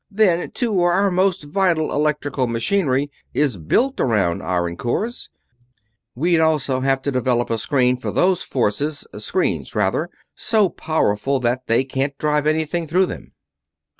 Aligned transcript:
"Then, 0.09 0.49
too, 0.49 0.81
our 0.81 1.11
most 1.11 1.43
vital 1.43 1.93
electrical 1.93 2.47
machinery 2.47 3.11
is 3.35 3.57
built 3.57 3.99
around 3.99 4.41
iron 4.41 4.75
cores. 4.75 5.29
We'll 6.15 6.41
also 6.41 6.79
have 6.79 7.03
to 7.03 7.11
develop 7.11 7.51
a 7.51 7.57
screen 7.59 7.97
for 7.97 8.09
those 8.09 8.41
forces 8.41 9.05
screens, 9.19 9.75
rather, 9.75 10.09
so 10.33 10.69
powerful 10.69 11.39
that 11.41 11.67
they 11.67 11.83
can't 11.83 12.17
drive 12.17 12.47
anything 12.47 12.87
through 12.87 13.05
them." 13.05 13.33